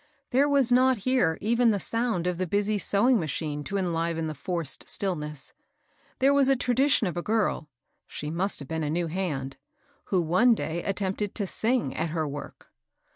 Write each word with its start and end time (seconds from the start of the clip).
There 0.31 0.49
was 0.49 0.71
not 0.71 0.97
here 0.97 1.37
even 1.41 1.69
the 1.69 1.79
sound 1.79 2.25
of 2.25 2.39
the 2.39 2.47
busy 2.47 2.79
sewing 2.79 3.19
machine 3.19 3.63
to 3.65 3.77
en 3.77 3.93
liven 3.93 4.25
the 4.25 4.33
forced 4.33 4.89
stillness. 4.89 5.53
There 6.17 6.33
was 6.33 6.49
a 6.49 6.55
tradition 6.55 7.05
of 7.05 7.17
a 7.17 7.21
girl,— 7.21 7.69
she 8.07 8.31
must 8.31 8.57
have 8.57 8.67
been 8.67 8.83
a 8.83 8.89
new 8.89 9.05
hand,— 9.05 9.57
who 10.05 10.23
one 10.23 10.55
day 10.55 10.83
attempted 10.83 11.35
to 11.35 11.45
sing 11.45 11.95
at 11.95 12.09
her 12.09 12.27
work. 12.27 12.71